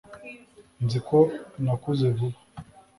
[0.83, 1.17] nzi ko
[1.63, 2.39] nakuze vuba